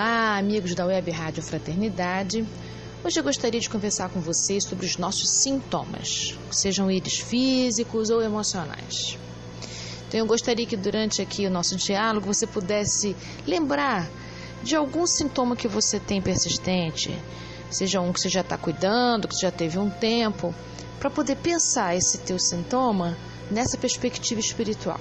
[0.00, 2.46] Olá, amigos da Web Rádio Fraternidade.
[3.02, 8.22] Hoje eu gostaria de conversar com vocês sobre os nossos sintomas, sejam eles físicos ou
[8.22, 9.18] emocionais.
[10.06, 14.08] Então eu gostaria que durante aqui o nosso diálogo você pudesse lembrar
[14.62, 17.12] de algum sintoma que você tem persistente,
[17.68, 20.54] seja um que você já está cuidando, que você já teve um tempo,
[21.00, 23.18] para poder pensar esse teu sintoma
[23.50, 25.00] nessa perspectiva espiritual.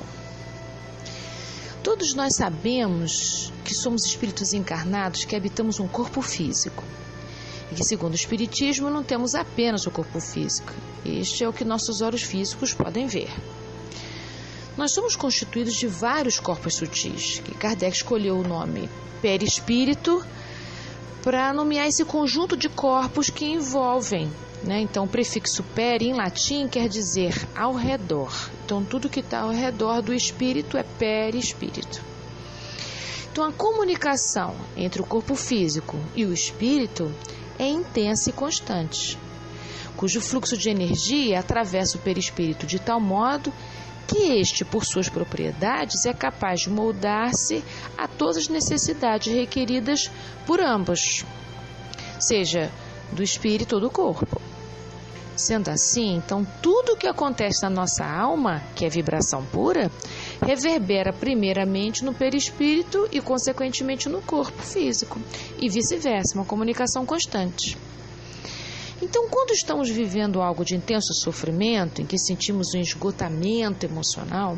[1.87, 6.83] Todos nós sabemos que somos espíritos encarnados que habitamos um corpo físico.
[7.71, 10.73] E que, segundo o Espiritismo, não temos apenas o corpo físico.
[11.05, 13.33] Este é o que nossos olhos físicos podem ver.
[14.75, 18.89] Nós somos constituídos de vários corpos sutis, que Kardec escolheu o nome
[19.21, 20.21] perispírito
[21.23, 24.29] para nomear esse conjunto de corpos que envolvem
[24.63, 24.81] né?
[24.81, 28.49] Então, o prefixo peri em latim quer dizer ao redor.
[28.65, 32.01] Então, tudo que está ao redor do espírito é perispírito.
[33.31, 37.13] Então, a comunicação entre o corpo físico e o espírito
[37.59, 39.17] é intensa e constante,
[39.95, 43.53] cujo fluxo de energia atravessa o perispírito de tal modo
[44.07, 47.63] que este, por suas propriedades, é capaz de moldar-se
[47.97, 50.09] a todas as necessidades requeridas
[50.45, 51.25] por ambos,
[52.19, 52.71] seja
[53.11, 54.46] do espírito ou do corpo.
[55.37, 59.91] Sendo assim, então tudo o que acontece na nossa alma, que é vibração pura,
[60.41, 65.19] reverbera primeiramente no perispírito e consequentemente no corpo físico,
[65.59, 67.77] e vice-versa, uma comunicação constante.
[68.99, 74.57] Então, quando estamos vivendo algo de intenso sofrimento, em que sentimos um esgotamento emocional,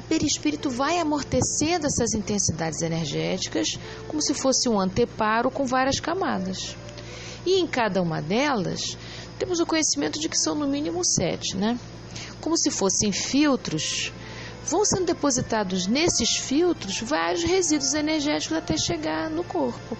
[0.00, 3.78] o perispírito vai amortecendo essas intensidades energéticas
[4.08, 6.76] como se fosse um anteparo com várias camadas.
[7.46, 8.96] E em cada uma delas,
[9.38, 11.78] temos o conhecimento de que são no mínimo sete, né?
[12.40, 14.12] Como se fossem filtros,
[14.66, 19.96] vão sendo depositados nesses filtros vários resíduos energéticos até chegar no corpo.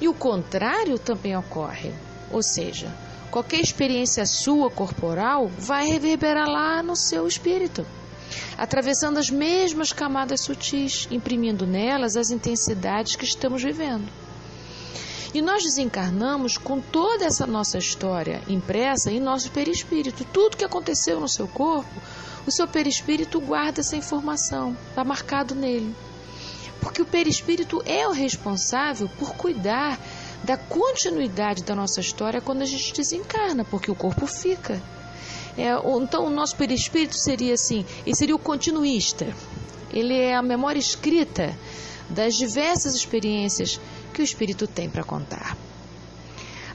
[0.00, 1.92] E o contrário também ocorre,
[2.30, 2.92] ou seja,
[3.30, 7.86] qualquer experiência sua corporal vai reverberar lá no seu espírito,
[8.58, 14.10] atravessando as mesmas camadas sutis, imprimindo nelas as intensidades que estamos vivendo.
[15.34, 20.24] E nós desencarnamos com toda essa nossa história impressa em nosso perispírito.
[20.26, 21.90] Tudo que aconteceu no seu corpo,
[22.46, 25.94] o seu perispírito guarda essa informação, está marcado nele.
[26.80, 29.98] Porque o perispírito é o responsável por cuidar
[30.44, 34.82] da continuidade da nossa história quando a gente desencarna, porque o corpo fica.
[35.56, 35.70] É,
[36.02, 39.34] então, o nosso perispírito seria assim: ele seria o continuista.
[39.90, 41.56] Ele é a memória escrita
[42.08, 43.80] das diversas experiências
[44.12, 45.56] que o espírito tem para contar.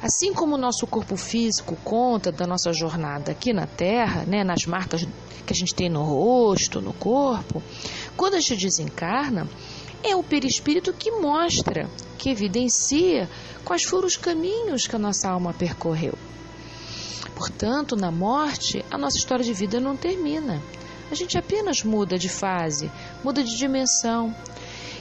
[0.01, 4.65] Assim como o nosso corpo físico conta da nossa jornada aqui na Terra, né, nas
[4.65, 5.07] marcas
[5.45, 7.63] que a gente tem no rosto, no corpo,
[8.15, 9.47] quando a gente desencarna,
[10.03, 13.29] é o perispírito que mostra, que evidencia
[13.63, 16.13] quais foram os caminhos que a nossa alma percorreu.
[17.35, 20.61] Portanto, na morte, a nossa história de vida não termina.
[21.09, 22.91] A gente apenas muda de fase,
[23.23, 24.35] muda de dimensão,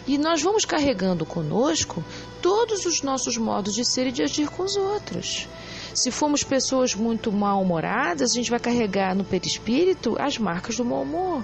[0.07, 2.05] e nós vamos carregando conosco
[2.41, 5.49] todos os nossos modos de ser e de agir com os outros.
[5.97, 11.03] Se formos pessoas muito mal-humoradas, a gente vai carregar no perispírito as marcas do mau
[11.03, 11.43] humor.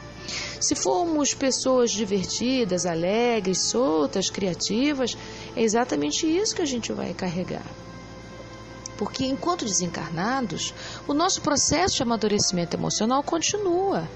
[0.60, 5.16] Se formos pessoas divertidas, alegres, soltas, criativas,
[5.56, 7.64] é exatamente isso que a gente vai carregar.
[8.96, 10.74] Porque enquanto desencarnados,
[11.08, 14.06] o nosso processo de amadurecimento emocional continua.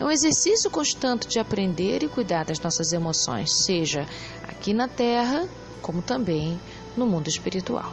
[0.00, 4.06] É um exercício constante de aprender e cuidar das nossas emoções, seja
[4.44, 5.48] aqui na Terra,
[5.82, 6.60] como também
[6.96, 7.92] no mundo espiritual.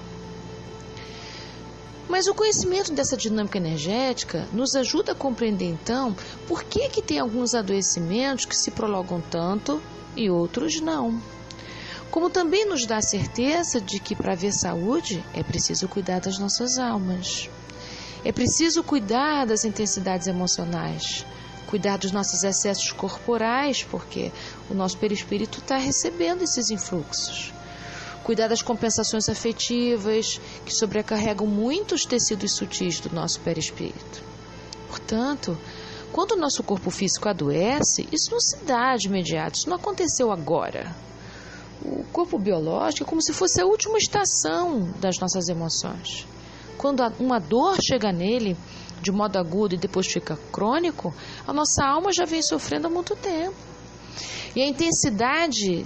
[2.07, 6.15] Mas o conhecimento dessa dinâmica energética nos ajuda a compreender então
[6.47, 9.81] por que, que tem alguns adoecimentos que se prolongam tanto
[10.15, 11.19] e outros não.
[12.11, 16.37] Como também nos dá a certeza de que para haver saúde é preciso cuidar das
[16.37, 17.49] nossas almas.
[18.23, 21.25] É preciso cuidar das intensidades emocionais,
[21.67, 24.31] cuidar dos nossos excessos corporais, porque
[24.69, 27.53] o nosso perispírito está recebendo esses influxos.
[28.23, 34.23] Cuidar das compensações afetivas, que sobrecarregam muitos tecidos sutis do nosso perispírito.
[34.89, 35.57] Portanto,
[36.15, 40.31] Quando o nosso corpo físico adoece, isso não se dá de imediato, isso não aconteceu
[40.31, 40.95] agora.
[41.83, 46.25] O corpo biológico é como se fosse a última estação das nossas emoções.
[46.77, 48.55] Quando uma dor chega nele
[49.01, 51.13] de modo agudo e depois fica crônico,
[51.47, 53.55] a nossa alma já vem sofrendo há muito tempo.
[54.55, 55.85] E a intensidade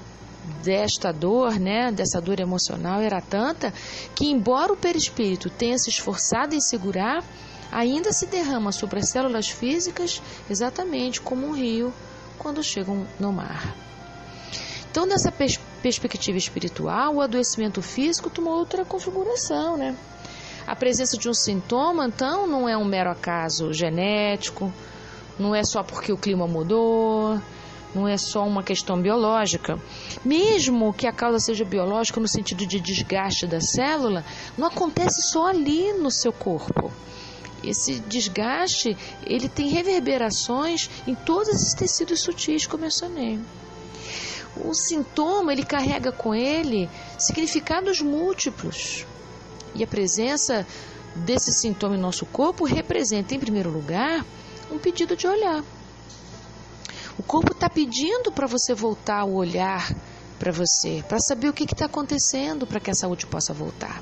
[0.63, 3.73] desta dor, né, dessa dor emocional era tanta
[4.15, 7.23] que embora o perispírito tenha se esforçado em segurar,
[7.71, 11.93] ainda se derrama sobre as células físicas exatamente como um rio
[12.37, 13.75] quando chegam no mar.
[14.89, 19.95] Então, nessa pers perspectiva espiritual, o adoecimento físico tomou outra configuração, né?
[20.69, 24.71] A presença de um sintoma, então, não é um mero acaso genético,
[25.39, 27.41] não é só porque o clima mudou,
[27.95, 29.79] não é só uma questão biológica.
[30.23, 34.23] Mesmo que a causa seja biológica no sentido de desgaste da célula,
[34.55, 36.91] não acontece só ali no seu corpo.
[37.63, 38.95] Esse desgaste,
[39.25, 43.39] ele tem reverberações em todos esses tecidos sutis que eu mencionei.
[44.63, 46.87] O sintoma, ele carrega com ele
[47.17, 49.07] significados múltiplos.
[49.75, 50.65] E a presença
[51.15, 54.25] desse sintoma em nosso corpo representa, em primeiro lugar,
[54.71, 55.63] um pedido de olhar.
[57.17, 59.93] O corpo está pedindo para você voltar o olhar
[60.39, 64.01] para você, para saber o que está acontecendo para que a saúde possa voltar.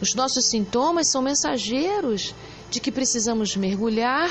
[0.00, 2.34] Os nossos sintomas são mensageiros
[2.68, 4.30] de que precisamos mergulhar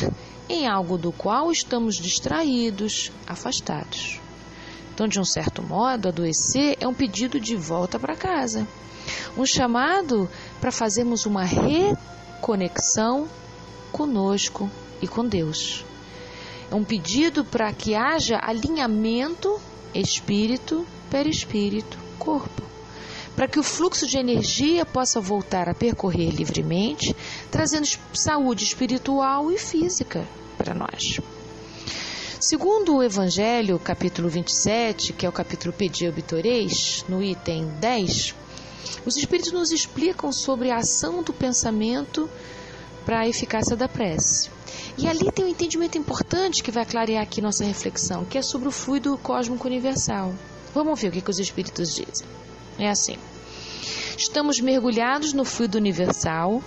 [0.50, 4.20] em algo do qual estamos distraídos, afastados.
[4.94, 8.68] Então, de um certo modo, adoecer é um pedido de volta para casa,
[9.38, 10.30] um chamado
[10.60, 13.28] para fazermos uma reconexão
[13.92, 14.70] conosco
[15.02, 15.86] e com Deus.
[16.70, 19.60] É um pedido para que haja alinhamento
[19.94, 22.62] espírito, perispírito, corpo.
[23.36, 27.16] Para que o fluxo de energia possa voltar a percorrer livremente,
[27.50, 31.20] trazendo saúde espiritual e física para nós.
[32.40, 38.36] Segundo o Evangelho, capítulo 27, que é o capítulo Pedi Obitoreis, no item 10,
[39.06, 42.30] os Espíritos nos explicam sobre a ação do pensamento
[43.06, 44.50] para a eficácia da prece.
[44.98, 48.68] E ali tem um entendimento importante que vai clarear aqui nossa reflexão, que é sobre
[48.68, 50.34] o fluido cósmico universal.
[50.74, 52.28] Vamos ver o que, que os espíritos dizem.
[52.78, 53.18] É assim:
[54.18, 56.64] estamos mergulhados no fluido universal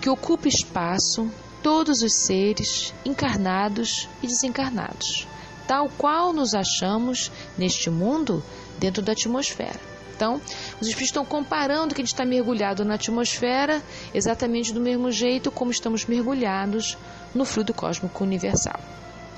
[0.00, 1.30] que ocupa espaço,
[1.62, 5.26] todos os seres, encarnados e desencarnados,
[5.66, 8.42] tal qual nos achamos neste mundo
[8.78, 9.95] dentro da atmosfera.
[10.16, 10.40] Então,
[10.80, 13.82] os espíritos estão comparando que a gente está mergulhado na atmosfera
[14.14, 16.96] exatamente do mesmo jeito como estamos mergulhados
[17.34, 18.80] no fluido cósmico universal.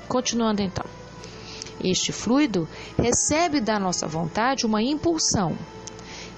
[0.07, 0.85] Continuando então.
[1.83, 2.67] Este fluido
[2.97, 5.57] recebe da nossa vontade uma impulsão.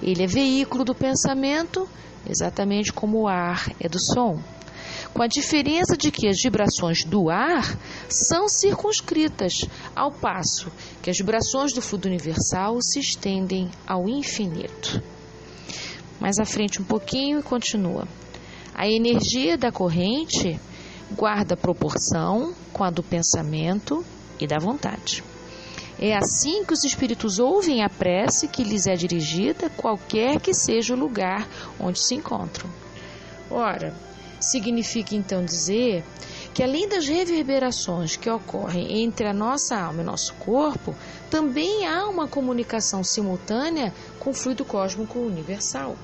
[0.02, 1.88] Ele é veículo do pensamento,
[2.28, 4.40] exatamente como o ar é do som
[5.12, 7.78] com a diferença de que as vibrações do ar
[8.08, 9.64] são circunscritas,
[9.94, 10.72] ao passo
[11.02, 15.02] que as vibrações do fluido universal se estendem ao infinito.
[16.20, 18.06] Mais à frente um pouquinho e continua.
[18.74, 20.58] A energia da corrente
[21.10, 24.04] guarda proporção com a do pensamento
[24.40, 25.22] e da vontade.
[25.98, 30.94] É assim que os espíritos ouvem a prece que lhes é dirigida, qualquer que seja
[30.94, 31.46] o lugar
[31.78, 32.68] onde se encontram.
[33.50, 33.94] Ora,
[34.42, 36.04] Significa então dizer
[36.52, 40.94] que além das reverberações que ocorrem entre a nossa alma e nosso corpo,
[41.30, 45.96] também há uma comunicação simultânea com o fluido cósmico universal.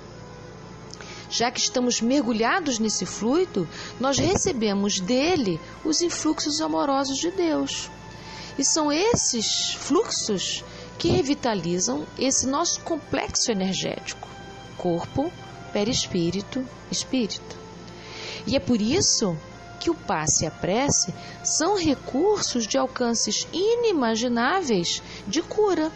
[1.29, 3.69] Já que estamos mergulhados nesse fluido,
[3.99, 7.91] nós recebemos dele os influxos amorosos de Deus.
[8.57, 10.65] E são esses fluxos
[10.97, 14.29] que revitalizam esse nosso complexo energético:
[14.77, 15.31] corpo,
[15.73, 17.58] perispírito, espírito.
[18.49, 19.37] E é por isso
[19.79, 21.13] que o passe e a prece
[21.45, 25.93] são recursos de alcances inimagináveis de cura,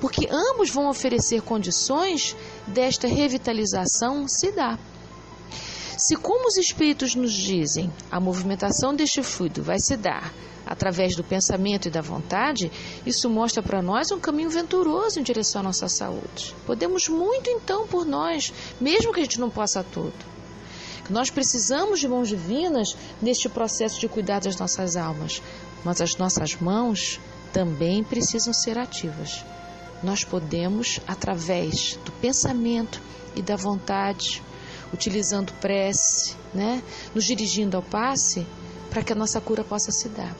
[0.00, 2.34] porque ambos vão oferecer condições
[2.66, 4.78] desta revitalização se dar.
[5.98, 10.32] Se, como os espíritos nos dizem, a movimentação deste fluido vai se dar
[10.64, 12.72] através do pensamento e da vontade,
[13.04, 16.54] isso mostra para nós um caminho venturoso em direção à nossa saúde.
[16.64, 20.37] Podemos muito então por nós, mesmo que a gente não possa tudo.
[21.10, 25.42] Nós precisamos de mãos divinas neste processo de cuidar das nossas almas,
[25.84, 27.18] mas as nossas mãos
[27.52, 29.44] também precisam ser ativas.
[30.02, 33.00] Nós podemos, através do pensamento
[33.34, 34.42] e da vontade,
[34.92, 36.82] utilizando prece, né,
[37.14, 38.46] nos dirigindo ao passe,
[38.90, 40.34] para que a nossa cura possa se dar.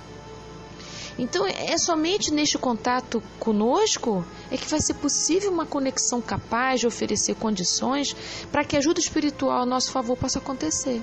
[1.19, 6.87] Então, é somente neste contato conosco é que vai ser possível uma conexão capaz de
[6.87, 8.15] oferecer condições
[8.53, 11.03] para que a ajuda espiritual a nosso favor possa acontecer.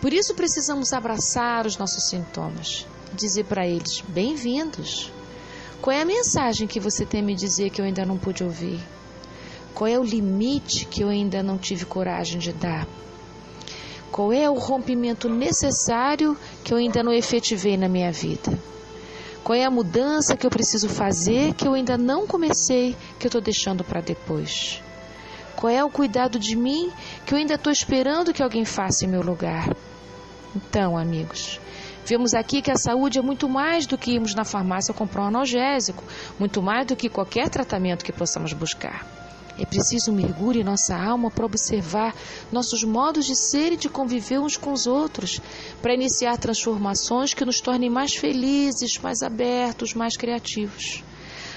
[0.00, 5.12] Por isso precisamos abraçar os nossos sintomas, dizer para eles: bem-vindos.
[5.82, 8.42] Qual é a mensagem que você tem a me dizer que eu ainda não pude
[8.42, 8.80] ouvir?
[9.74, 12.88] Qual é o limite que eu ainda não tive coragem de dar?
[14.10, 18.58] Qual é o rompimento necessário que eu ainda não efetivei na minha vida?
[19.44, 23.28] Qual é a mudança que eu preciso fazer que eu ainda não comecei, que eu
[23.28, 24.82] estou deixando para depois?
[25.54, 26.90] Qual é o cuidado de mim
[27.26, 29.76] que eu ainda estou esperando que alguém faça em meu lugar?
[30.56, 31.60] Então, amigos,
[32.06, 35.26] vemos aqui que a saúde é muito mais do que irmos na farmácia comprar um
[35.26, 36.02] analgésico,
[36.38, 39.06] muito mais do que qualquer tratamento que possamos buscar.
[39.58, 42.14] É preciso um mergulho em nossa alma para observar
[42.50, 45.40] nossos modos de ser e de conviver uns com os outros,
[45.80, 51.04] para iniciar transformações que nos tornem mais felizes, mais abertos, mais criativos.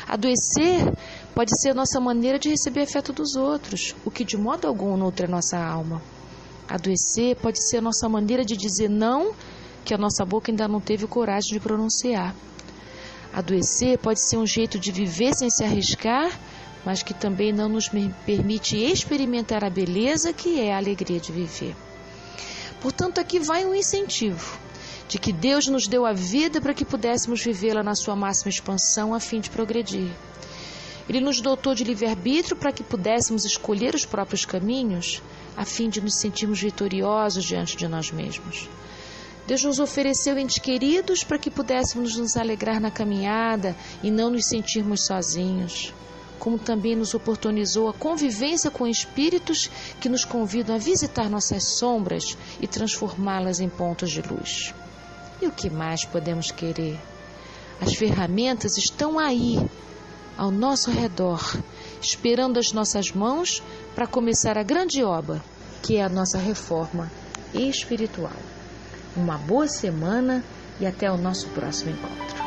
[0.07, 0.93] Adoecer
[1.33, 5.25] pode ser nossa maneira de receber afeto dos outros, o que de modo algum nutre
[5.25, 6.01] a nossa alma.
[6.69, 9.33] Adoecer pode ser nossa maneira de dizer não,
[9.83, 12.35] que a nossa boca ainda não teve coragem de pronunciar.
[13.33, 16.31] Adoecer pode ser um jeito de viver sem se arriscar
[16.87, 17.89] mas que também não nos
[18.25, 21.75] permite experimentar a beleza que é a alegria de viver.
[22.79, 24.57] Portanto, aqui vai um incentivo
[25.09, 29.13] de que Deus nos deu a vida para que pudéssemos vivê-la na sua máxima expansão
[29.13, 30.09] a fim de progredir.
[31.09, 35.21] Ele nos dotou de livre-arbítrio para que pudéssemos escolher os próprios caminhos
[35.57, 38.69] a fim de nos sentirmos vitoriosos diante de nós mesmos.
[39.45, 44.45] Deus nos ofereceu entes queridos para que pudéssemos nos alegrar na caminhada e não nos
[44.45, 45.93] sentirmos sozinhos
[46.39, 52.37] como também nos oportunizou a convivência com espíritos que nos convidam a visitar nossas sombras
[52.59, 54.73] e transformá-las em pontos de luz.
[55.41, 56.99] E o que mais podemos querer?
[57.79, 59.57] As ferramentas estão aí,
[60.35, 61.41] ao nosso redor,
[62.01, 63.61] esperando as nossas mãos
[63.95, 65.43] para começar a grande obra,
[65.81, 67.11] que é a nossa reforma
[67.53, 68.31] espiritual.
[69.15, 70.43] Uma boa semana
[70.79, 72.46] e até o nosso próximo encontro.